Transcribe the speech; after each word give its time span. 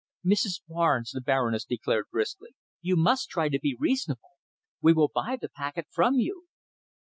"Mrs. 0.25 0.61
Barnes," 0.67 1.11
the 1.11 1.21
Baroness 1.21 1.63
declared 1.63 2.07
briskly, 2.11 2.55
"you 2.81 2.95
must 2.95 3.29
try 3.29 3.49
to 3.49 3.59
be 3.59 3.75
reasonable. 3.77 4.31
We 4.81 4.93
will 4.93 5.11
buy 5.13 5.37
the 5.39 5.47
packet 5.49 5.85
from 5.91 6.15
you." 6.15 6.47